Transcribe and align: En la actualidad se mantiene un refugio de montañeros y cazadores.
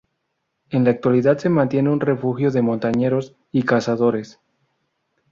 En 0.71 0.83
la 0.83 0.89
actualidad 0.89 1.37
se 1.37 1.49
mantiene 1.49 1.91
un 1.91 1.99
refugio 1.99 2.49
de 2.49 2.63
montañeros 2.63 3.35
y 3.51 3.61
cazadores. 3.61 4.39